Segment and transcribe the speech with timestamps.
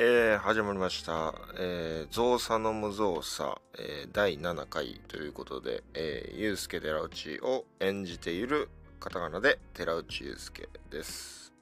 [0.00, 1.34] えー、始まりました。
[1.58, 8.68] えー、造作の無造作、えー、第7回ということで、えー、ゆうすけ寺内を演じている
[9.00, 11.52] カタカナで寺内ゆうすけです。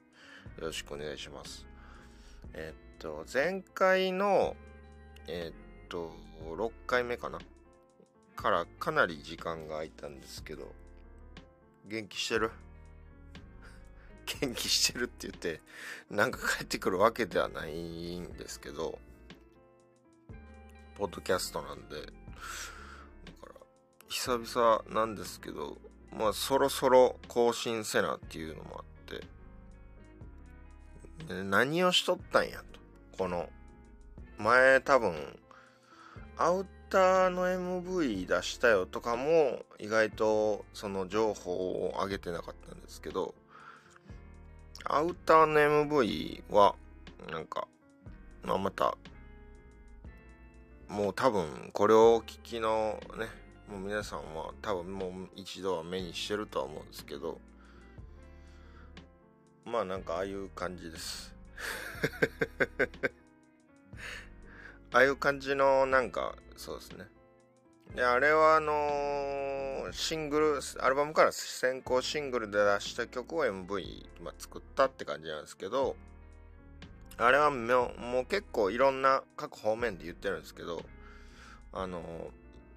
[0.59, 1.65] よろしくお願いします。
[2.53, 4.55] えっと、前回の、
[5.29, 6.13] えっと、
[6.45, 7.39] 6回目かな？
[8.37, 10.75] からかなり時間が空いたんですけど、
[11.87, 12.51] 元気してる？
[14.41, 15.61] 元気してるって言って
[16.11, 18.99] なんか帰ってくるわけではないんですけど
[20.97, 22.01] ポッドキャストなんで。
[22.01, 23.55] だから
[24.09, 25.79] 久々なんですけど
[26.11, 29.27] まあそろそろ更新せなっていうのもあって。
[31.45, 32.65] 何をしとったんやと。
[33.19, 33.49] この
[34.39, 35.15] 前多分
[36.37, 43.35] アウターの MV 出したよとかも意外とその情報を上げてなかったんですけど
[44.89, 46.75] アウターの MV は、
[47.31, 47.67] なんか、
[48.45, 48.97] まあ、また、
[50.89, 53.27] もう多分これをお聞きのね、
[53.69, 57.41] もう皆さんは多分もう一度は目にしてるとは思うんですけど、
[59.65, 61.35] まあなんかああいう感じです。
[64.93, 67.09] ああいう感じのなんか、そうですね。
[67.95, 75.97] で、あれはあのーシングル、アルバムから先行シングルで出した曲を MV、まあ、作ったって感じなんですけど、
[77.19, 80.83] あれはもうもう結構いろんな各方面で言ってるんですけど、
[81.73, 82.03] あのー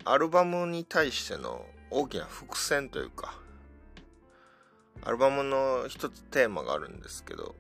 [0.06, 3.38] アルバムに対しての大きな伏線というか、
[5.04, 7.54] アルバムの一つテーマがあるんですけど、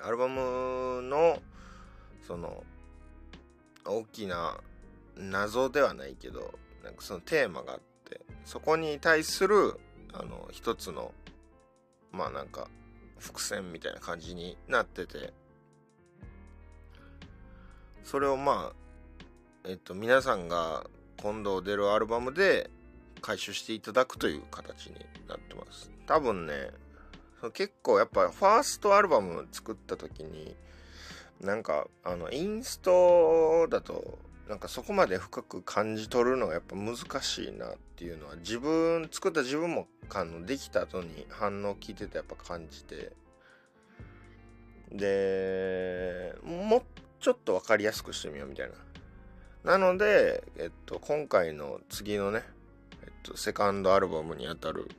[0.00, 1.42] アルバムの、
[2.26, 2.62] その、
[3.84, 4.60] 大きな
[5.16, 9.78] 謎ではないけどなんかそのテーマがあってそこに対する
[10.12, 11.12] あの一つの
[12.10, 12.68] まあなんか
[13.18, 15.32] 伏線みたいな感じになってて
[18.04, 20.84] それをまあえっと皆さんが
[21.20, 22.68] 今度出るアルバムで
[23.20, 24.94] 回収していただくという形に
[25.28, 25.90] なってます。
[26.06, 26.70] 多分ね
[27.54, 30.54] 結構やっぱファーストアルバム作った時に
[31.40, 43.12] なんかあのインストだとなんかそこまで深く感じ取るのがやっぱ難しいなっていうのは自分作った自分もあのできた後に反応聞いててやっぱ感じて。
[44.90, 46.82] でもう
[47.18, 48.70] ちょっと分かりやすくしてみようみたい
[49.64, 49.72] な。
[49.72, 52.42] なので、えっと、今回の次のね、
[53.02, 54.90] えっと、セカンドアルバムにあたる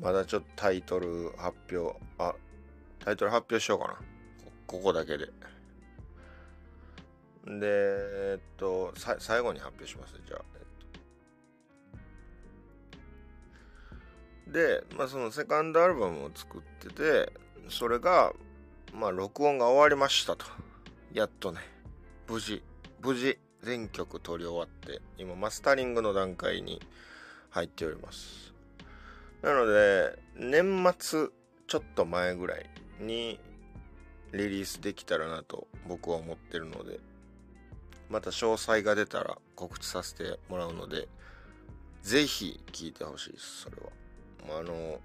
[0.00, 2.34] まだちょっとタイトル発表あ
[2.98, 3.96] タイトル発表しようかな。
[4.66, 5.28] ここだけで。
[7.46, 10.44] で、えっと、最後に発表します、じゃあ。
[10.54, 10.58] え
[14.48, 17.32] っと、で、まあ、そのセカンドアルバムを作ってて、
[17.68, 18.32] それが、
[18.92, 20.44] まあ、録音が終わりましたと。
[21.12, 21.60] やっとね、
[22.28, 22.62] 無事、
[23.00, 26.82] 無事、全曲撮り終わって、今、マスタリングの段階に
[27.50, 28.52] 入っております。
[29.42, 31.28] なので、年末
[31.68, 32.68] ちょっと前ぐらい
[33.00, 33.38] に、
[34.32, 36.98] リリースできたらなと僕は思ってるので
[38.08, 41.08] また詳細が出たら告知させてもらうので
[42.02, 43.90] ぜひ聴いてほしいですそれは。
[44.48, 45.00] まああの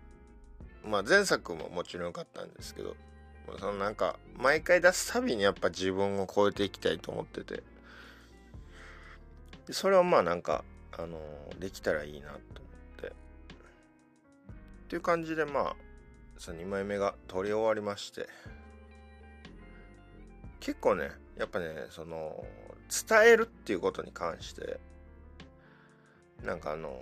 [0.84, 2.95] まあ前作ももちろん良かったんですけど
[3.59, 7.63] そのなんか毎回出すたびにやっぱ自分を超えていきたいと思ってて。
[9.69, 10.63] それはまあなんか
[10.97, 11.19] あの
[11.59, 12.41] できたらいいなと思っ
[13.01, 13.07] て。
[13.07, 13.13] っ
[14.89, 15.75] ていう感じでまあ
[16.38, 18.28] その2枚目が撮り終わりまして。
[20.59, 22.45] 結構ねやっぱねその
[22.91, 24.79] 伝えるっていうことに関して
[26.44, 27.02] なんかあの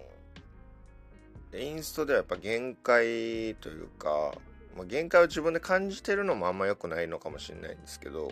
[1.54, 4.34] インストではやっぱ限界というか、
[4.76, 8.32] まあ、限界を自分で感じてるのもあんま良くないのかもしれないんですけど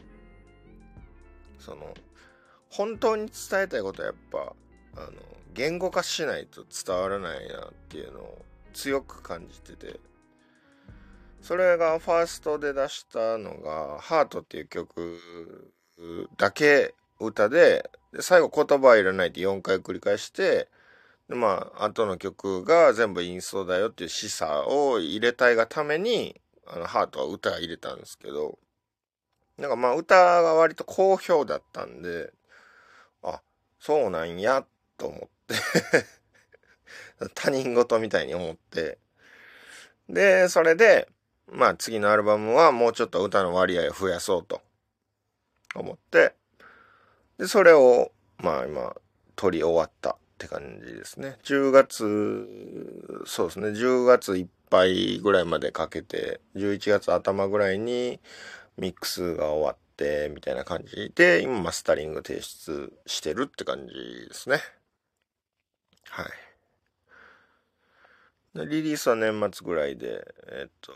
[1.58, 1.94] その
[2.70, 4.54] 本当に伝えたいことはやっぱ
[5.02, 5.14] あの
[5.54, 10.00] 言語化しないと伝わらないなっていうのを強く感じてて
[11.42, 15.74] それがファーストで出したのが「ハートっていう曲
[16.38, 20.70] だけ歌でで最後言葉はいらないって4回繰り返して
[21.30, 28.58] でまあ後の曲が全部インストだよっていう示唆を入れたいがためにあのハートは歌入れたんですけど
[29.58, 32.32] なんかまあ歌が割と好評だったんで
[33.24, 33.42] あ
[33.80, 34.66] そうなんや
[34.98, 35.56] と思って
[37.34, 39.00] 他人事みたいに思って
[40.08, 41.10] でそれで
[41.52, 44.62] まあ次のアルバムはもうちょっと歌の割合を増やそうと
[45.76, 46.34] 思って、
[47.38, 48.96] で、それをまあ今
[49.36, 51.38] 撮り終わったって感じですね。
[51.44, 58.20] 10月、そうですね、10月いっぱいぐらいまでかけて、11月頭ぐらいに
[58.78, 61.12] ミックスが終わってみたいな感じ。
[61.16, 64.62] で今マスタリング提出してるって感じですね。
[66.10, 66.28] はい。
[68.66, 70.96] リリースは年末ぐらいでえっと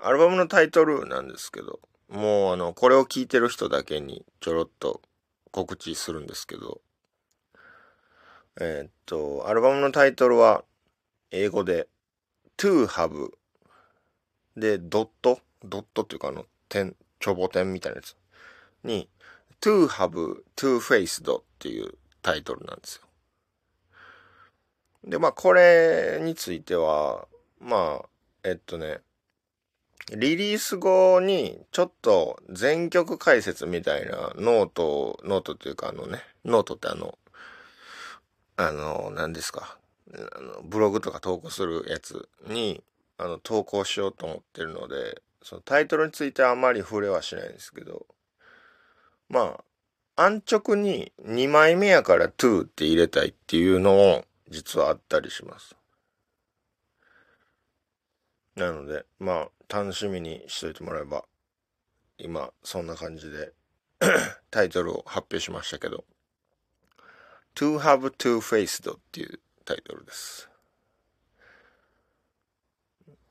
[0.00, 1.80] アルバムのタイトルなんですけど
[2.12, 5.00] もうあのこれを聞いてる人だけにちょろっと
[5.50, 6.80] 告知するんですけど。
[8.60, 10.62] えっとアルバムのタイトルは
[11.30, 11.88] 英語で
[12.58, 13.30] two-half
[14.56, 18.16] で、ドットドットっていうかあの、点、ちょぼ点みたいなやつ
[18.84, 19.08] に、
[19.60, 23.02] two-half two-faced っていうタイトルなんですよ。
[25.04, 27.26] で、まあ、これについては、
[27.60, 28.08] まあ、
[28.44, 29.00] えっとね、
[30.10, 37.18] リリース後にちょっと全曲解説みたいなノート、ノートっていうかあのね、ノートってあの、
[38.56, 39.78] あの、何ですか、
[40.12, 42.82] あのブログとか投稿するやつに、
[43.16, 48.06] あの、投稿しようと思ってるので、そのタイトルについてはあまり触れはしないんですけど、
[49.28, 55.74] まあ、安直に2枚目やから to って入れたいっていうのを実はあったりします。
[58.56, 61.24] なので、まあ、楽しみにしといてもらえば、
[62.18, 63.54] 今、そんな感じで
[64.50, 66.04] タイトルを発表しましたけど、
[67.54, 70.50] To Have Two Faced っていうタイトルです。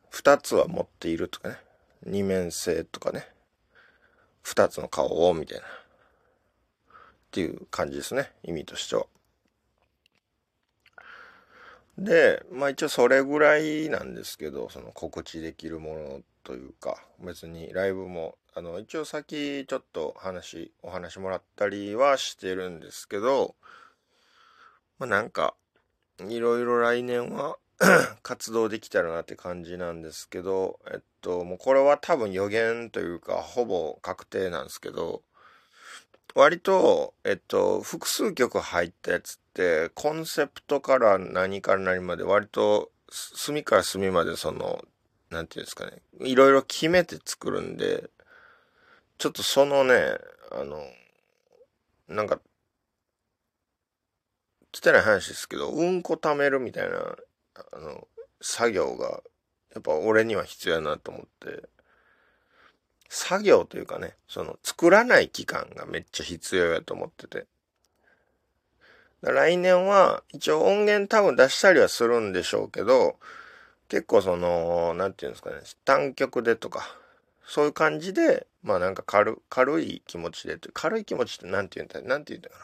[0.10, 1.58] 二つは持っているとかね。
[2.04, 3.28] 二面性とかね。
[4.42, 5.66] 二つの顔を、みたいな。
[5.66, 5.70] っ
[7.30, 8.32] ていう感じですね。
[8.42, 9.06] 意味としては。
[12.00, 23.56] で、まあ一応それぐらいなんですけど、その告知できるものというか、別にライブも、あの、一応先ちょっと話、お話もらったりはしてるんですけど、
[25.00, 25.56] まあなんか、
[26.20, 27.58] いろいろ来年は
[28.22, 35.24] 活動できたらなって感じなんですけど、えっと、もうこれは多分予言というか、ほぼ確定なんですけど、
[36.36, 44.84] 割と、えっと、複数曲入ったやつって、コンセプトから何から何まで割と、隅から隅までその、
[45.32, 48.10] なんていうんですかね、いろいろ決めて作るんで、
[49.18, 49.96] ちょっとそのね、
[50.52, 50.84] あの、
[52.08, 52.40] なんか、
[54.74, 57.16] 汚い話ですけど、うんこ貯めるみたいな
[57.56, 58.08] あの、
[58.42, 59.22] 作業が、
[59.74, 61.70] やっぱ俺には必要やなと思って、
[63.10, 67.46] 作業というかね、その作らない期間がめっちゃ必要やと思ってて。
[69.22, 73.20] 来年は一応音源多分出したりはするんでしょうけど、
[73.92, 76.96] 結構その、なんていうんですかね、単曲でとか、
[77.46, 82.64] そういう感じで、まあなんか軽、軽い気持ちで、軽い気持ちってなんて言うんだ、なんて言うんだかな。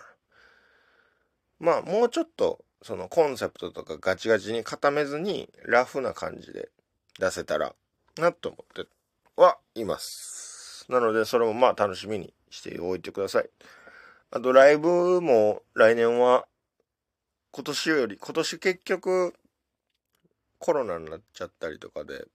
[1.60, 6.70] まあもうちょっとそのコンセプトとかガチガチに固めずにラフな感じで
[7.20, 7.76] 出せたら
[8.18, 8.90] なと思って
[9.36, 10.86] はいます。
[10.88, 13.50] なのでそれもまあ楽しみにしておいてください。
[14.32, 16.46] あとライブも来年は
[17.52, 19.34] 今年より、今年結局
[20.60, 22.26] コロナになっちゃったりとかで、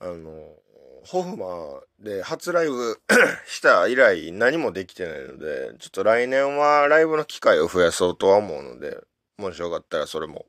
[0.00, 0.56] あの、
[1.04, 3.00] ホフマで初ライブ
[3.46, 8.98] した以来何もできてないので、ちょっと来年はライブの機会を増やそうとは思うので、
[9.36, 10.46] もしよかったらそれも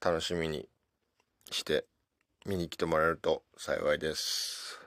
[0.00, 0.68] 楽しみに
[1.50, 1.84] して
[2.46, 4.80] 見に来てもらえると幸いです。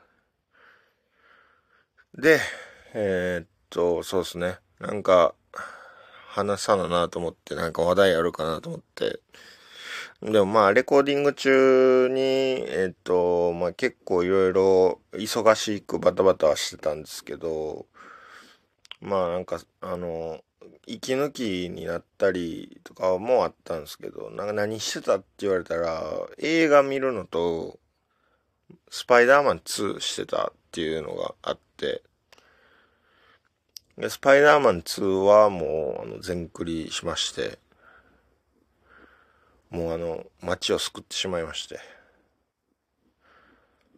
[2.17, 2.39] で、
[2.93, 4.59] えー、っと、そうですね。
[4.79, 5.35] なんか、
[6.29, 9.19] 話さななと思って、なんか話題あるかなと思って。
[10.21, 17.85] でもまあ、レコーディング中に、えっと、まあ結構いろいろ忙しくバタバタはしてたんですけど、
[19.01, 20.41] まあなんか、あの、
[20.87, 26.01] 息抜きになったりとかもあったんですけど、なんか何してたって言われたら、
[26.37, 27.79] 映画見るのと、
[28.89, 32.01] スパイダーマン2してたっていうのがあって、
[33.97, 37.59] でスパイダーマン2はもう、あの、全クリしまして、
[39.75, 41.81] もうあの、街を救ってしまいまして。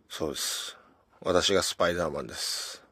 [0.10, 0.75] そうです。
[1.22, 2.84] 私がスパイダーマンです。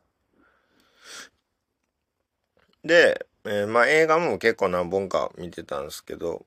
[2.84, 6.46] で、えー、まあ映画も結構何本か見てたんですけど、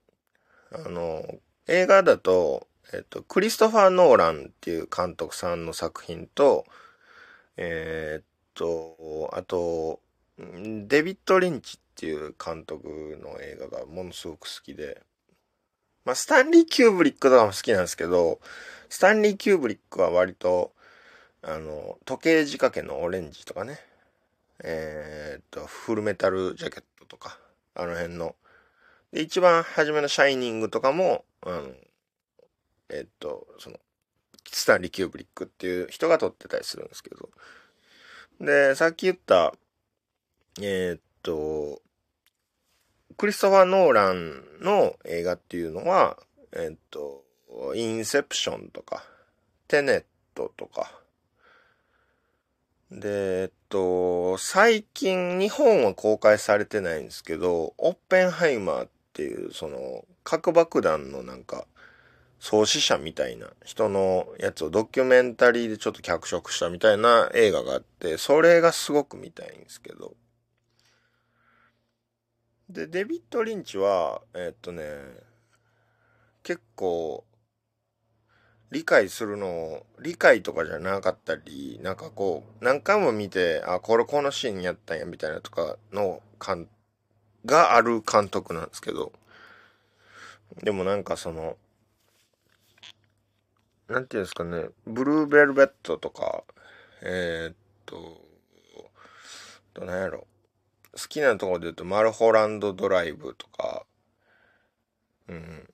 [0.71, 1.25] あの、
[1.67, 6.67] 映画だと、えっと、クリストファー・ノーランっていう監督さんの作品と、
[7.57, 9.99] えー、っと、あと、
[10.39, 15.03] デビッド・リンチっていう監督の映画がものすごく好きで、
[16.09, 18.41] まあ、スタンリー・キューブリックとかも好きなんですけど、
[18.89, 20.73] スタンリー・キューブリックは割と、
[21.43, 23.79] あの、時計仕掛けのオレンジとかね、
[24.65, 27.39] えー、っと、フルメタルジャケットとか、
[27.75, 28.37] あの辺の。
[29.13, 31.69] で、一番初めのシャイニングとかも、あの、
[32.89, 33.77] えー、っと、その、
[34.51, 37.29] スタンリー・キューブリックっていう人が撮ってたりするんですけど、
[38.41, 39.53] で、さっき言った、
[40.63, 41.83] えー、っと、
[43.19, 46.17] クリストファー・ノーランの映画っていうのは、
[46.53, 47.25] え、っと、
[47.75, 49.03] インセプションとか、
[49.67, 50.05] テネッ
[50.37, 50.93] トとか、
[52.93, 61.67] で、えっと、最近日本は公開されてないんですけど、オッペンハイマーっていう、その、核爆弾のなんか、
[62.39, 70.15] 創始者みたいな人のやつをドキュメンタリーでちょっと脚色したみたいな映画があって、それがすごく見たいんですけど。
[72.71, 74.83] で、デビッド・リンチは、えっとね、
[76.43, 77.25] 結構、
[78.71, 86.69] 理解するのを理解とかじゃなかったり、なんかこう、何回も見て、あ、これこのシーンやったんや、みたいなとかの感、
[87.47, 89.13] がある監督なんですけど、
[90.63, 91.57] でもなんかその、
[93.89, 96.45] なんていうんですかね、ブルーベルベットとか、
[97.03, 97.57] えー、っ
[97.87, 98.21] と、
[99.73, 100.27] どなんやろ、
[100.99, 103.87] 好きなところで言うと、マルホランドドライブとか、
[105.29, 105.69] うん。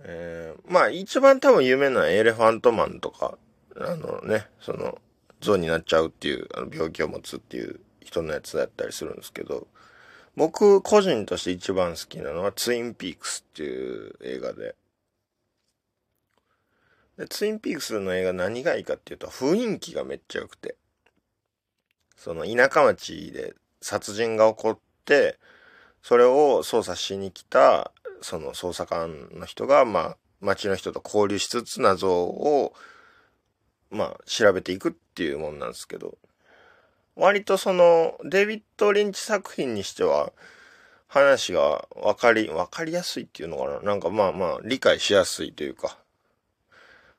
[0.00, 3.38] えー、まあ一番多分有名なのはエレファントマンとか、
[3.76, 4.98] あのね、その、
[5.40, 9.66] 象になっちゃうっていう、あの病気を持つっていう人のやつだったりするんですけど、
[10.36, 14.74] 僕個人として一番好きなのはツインピークスっていう映画で、
[17.16, 20.76] で、ツインピークスの映画何がいいかっていうと雰囲気がめっちゃ良くて、
[22.16, 25.38] その田舎町で殺人が起こって、
[26.02, 32.74] それを捜査しに来たその捜査官の人が、まあ、町の人と交流しつつ謎を、
[33.90, 36.18] まあ、調べていくっていうもんなんですけど、
[37.14, 40.32] 割とその、デビッド・リンチ作品にしては、
[41.08, 43.80] 話が分かり、分かりやすいっていうのかな。
[43.80, 45.96] なんかまあまあ、理解しやすいというか、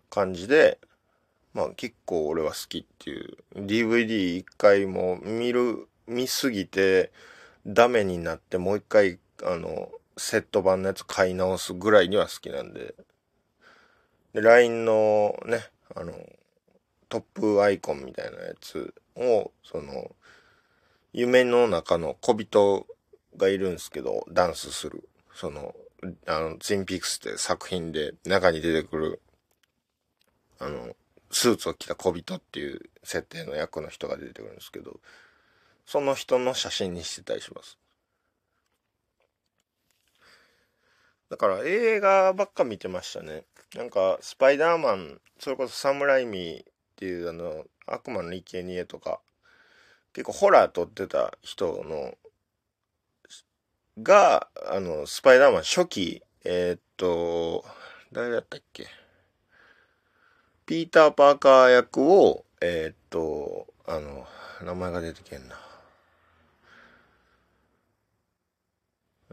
[0.09, 0.77] 感じで、
[1.57, 7.11] まあ結構俺は好きっていう、DVD 一回も見る、見すぎて、
[7.65, 12.93] ダメになってもう一回、あの、セット版のやつ買い直すぐらいには好きなんで。
[14.33, 16.13] で、LINE のね、あの、
[17.09, 20.11] トップアイコンみたいなやつを、その、
[21.11, 22.85] 夢の中の小人
[23.35, 25.09] がいるんですけど、ダンスする。
[25.33, 25.73] その、
[26.27, 29.21] あの、ツインピークスって作品で中に出てくる、
[30.59, 30.95] あの、
[31.31, 34.99] スーツを着た小人っていう設定の役の人が出てくるんですけど、
[35.85, 37.77] その人の写真にしてたりします。
[41.29, 43.43] だから映画ばっか見てましたね。
[43.75, 46.65] なんか、スパイダーマン、それこそサムライミーっ
[46.95, 49.19] ていうあの、悪魔の生贄とか、
[50.13, 52.17] 結構ホラー撮ってた人の、
[54.01, 57.65] が、あの、スパイダーマン初期、えー、っと、
[58.13, 58.87] 誰だったっけ？
[60.67, 64.27] ピーター・パーカー役を、えー、っと、あの、
[64.61, 65.55] 名前が出てけんな。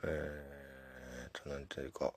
[0.05, 0.45] えー
[1.49, 2.15] なんていうか、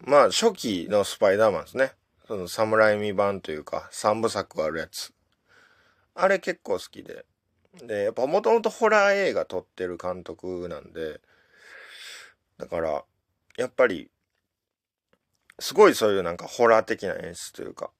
[0.00, 1.92] まあ、初期のスパイダーマンですね。
[2.26, 5.12] その、サムライミ版というか、三部作あるやつ。
[6.14, 7.24] あれ結構好きで。
[7.82, 11.20] で、やっぱもともとホラー映画撮ってる監督なんで、
[12.58, 13.04] だから、
[13.56, 14.10] やっぱり、
[15.58, 17.90] すごいそういうなんかホラー的な演出というか、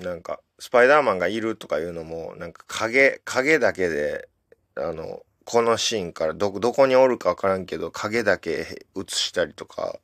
[0.00, 4.28] なんか、スパイダーマンがいるとかいうのも、なんか影、影だけで、
[4.76, 9.98] あの、このシーンからど、どこにおるかわからんけど、影だけ映したりとか、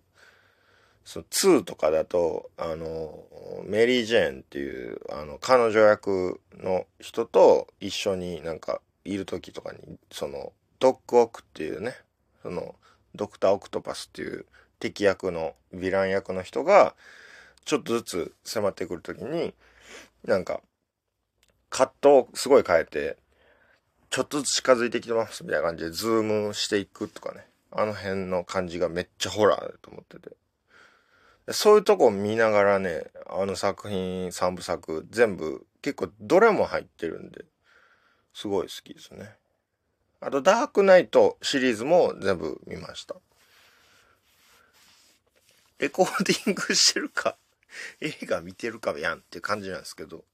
[1.05, 3.25] その2とかだと、あの、
[3.65, 11.95] メリー・ジェーンっていう、あの、彼女役の人と一緒になんかいる時とかに、その、ドック・オクっていうね、
[12.43, 12.77] その、
[13.15, 14.47] ドクター・オクトパスっていう
[14.79, 16.95] 敵役のヴィラン役の人が、
[17.65, 19.55] ちょっとずつ迫ってくる時に、
[20.25, 20.61] なんか、
[21.69, 23.17] カットをすごい変えて、
[24.11, 27.47] ちょっとずつ近づいてきてますみたいな感じでズームしていくとかね。
[27.73, 30.37] あの辺の感じがめっちゃホラーだと思ってて。
[31.53, 37.45] そういうとこ見ながらね、あの作品3部作全部結構どれも入ってるんで、
[38.35, 39.35] すごい好きですね。
[40.21, 43.17] あと、ダークナイトシリーズも全部見ました。
[45.79, 47.37] レコーディングしてるか、
[48.01, 50.25] 映画見てるかやんっていう感じなんですけど。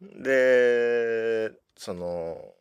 [0.00, 2.54] で、その、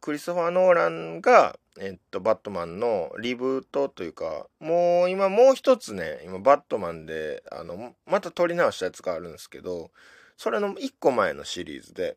[0.00, 9.90] クリストファー・ノーランが、えっと、バットマンのリブートというか、もう今もう一つね、今バットマンで、あの、また撮り直したやつがあるんですけど、
[10.36, 12.16] それの一個前のシリーズで、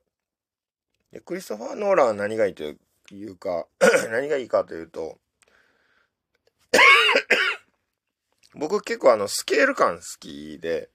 [1.12, 2.75] でクリストファー・ノーランは何がいいとい
[3.25, 3.67] うか、
[4.10, 5.19] 何がいいかというと、
[8.55, 10.89] 僕結構あの、スケール感好きで、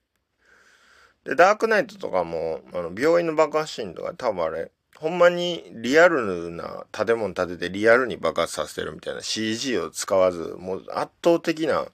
[1.24, 11.86] で、ダークナイトとかも、あの、病院の爆発シーンとか多分あれ、ほんまにリアルな建物建ててリアルに爆発させてるみたいな CG を使わず、もう圧倒的な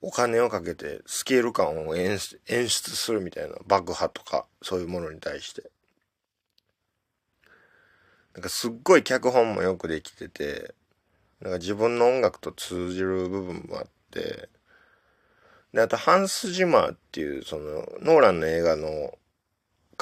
[0.00, 2.38] お金をかけてスケール感を演出
[2.78, 5.70] するみたいな爆破とかそういうものに対して。
[8.34, 10.74] なんかすっごい脚本もよくできてて、
[11.40, 14.48] なんか自分の音楽と通じる部分もあって、で、
[15.76, 19.18] あとハンス・ジマーっていうそのノーランの映画の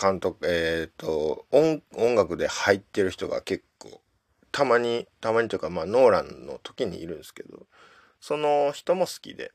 [0.01, 4.01] 監督、えっ、ー、と音、音楽で入ってる人が結構、
[4.53, 7.67] たまに、たまにというかまあノーランの時にいるんですけど、
[8.21, 9.53] その人も好きで、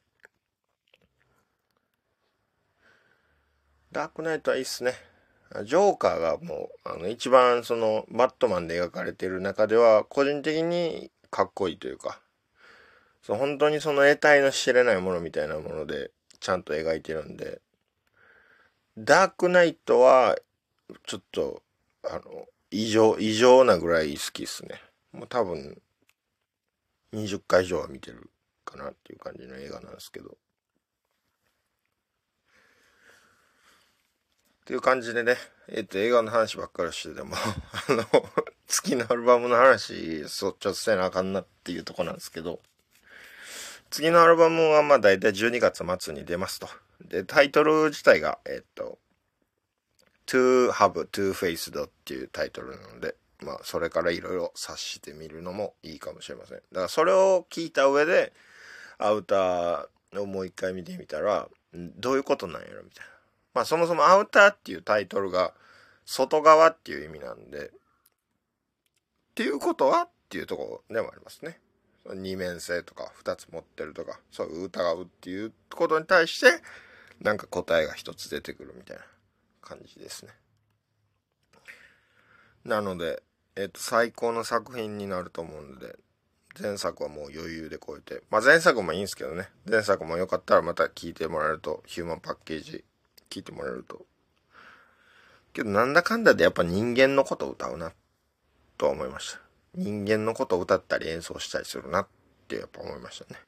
[3.91, 4.93] ダークナイトはいいっすね。
[5.65, 12.20] ジョーカーがもう、あの、一番その、バットマンで描かれている中では、個人的にかっこいいというか、
[13.21, 17.61] そう本当にその得体の知れないものみたいなもので、ちゃんと描いてるんで、
[18.97, 20.37] ダークナイトは、
[21.05, 21.61] ちょっと、
[22.03, 24.81] あの、異常、異常なぐらい好きっすね。
[25.11, 25.79] もう多分、
[27.13, 28.29] 20回以上は見てる
[28.65, 30.31] かなっていう感じの映画なんですけど。
[34.61, 35.35] っていう感じでね、
[35.67, 37.35] えっ、と、映画の話ばっかりしてても
[37.89, 38.05] あの、
[38.67, 42.61] 月のアルバムの話、そう、ちょっとせなあかんなっていうとこなんですけど、
[43.91, 46.69] 次のアルバムはまあ大体12月末に出ますと。
[47.01, 48.97] で、タイトル自体が、えっ、と、
[50.27, 56.57] To Have Two Faced っていうタイトルなので、まあ、それからいろいろ察してみるのもいいかもしれません。
[56.57, 58.31] だからそれを聞いた上で、
[58.97, 63.11] アウターをもう一回見てみたら、どういうことなんやろみたいな。
[63.53, 65.53] まあそもそもアウターっていうタイトルが
[66.05, 67.71] 外側っていう意味なんで、っ
[69.35, 71.59] ていうことはっていうとこでもありますね。
[72.05, 76.61] 二面性とか二つ持ってるとか、そう疑うっていうことに対して、
[77.21, 79.03] なんか答えが一つ出てくるみたいな
[79.61, 80.31] 感じですね。
[82.65, 83.21] なので、
[83.55, 85.97] えっ、と、最高の作品になると思うので、
[86.59, 92.83] 前作はもう余裕で超えて、まあ前作もいいんですけどね、前作もよかったらまた聞いてもらえると、ヒューマンパッケージ
[93.29, 94.05] 聞いてもらえると。
[95.53, 97.93] けどなんだかんだでやっぱ人間のことを歌うな、
[98.77, 99.40] とは思いました。
[99.75, 102.07] 人間のことを歌ったり演奏したりするなっ
[102.47, 103.39] てやっぱ思いましたね。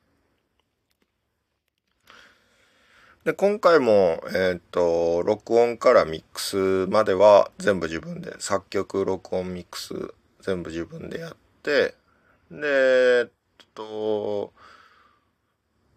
[3.26, 11.96] で、今回も、えっ、ー、と、録音からミックスまでは全部自分で、作曲、録音、ミックス全部自分でやって、
[12.52, 13.30] で、えっ
[13.74, 14.54] と、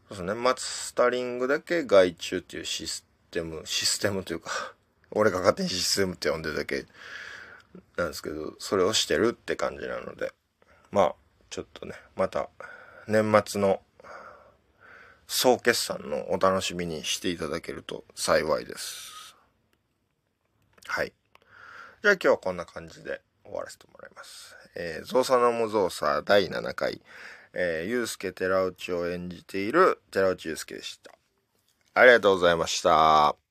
[0.09, 4.75] そうですね、マスタリングだけ外注っていうシステム、システムというか
[5.11, 6.87] 俺が勝手にシステムって呼んでるだけ
[7.97, 10.33] なんですけど、それをしてるって感じなので、
[10.91, 11.15] まあ、
[11.51, 12.49] ちょっとね、また、
[13.07, 13.81] 年末の
[15.27, 19.37] 総決算のお楽しみにしていただけると幸いです。
[20.87, 21.13] はい。
[22.03, 24.57] じゃあ今日はこんな感じで終わらせてもらいます。
[24.77, 27.01] えー、ゾウサノモゾウサ第7回、
[27.53, 31.13] えー、ユースケ寺内を演じている寺内ユースケでした。
[31.95, 33.46] ありがとうございました。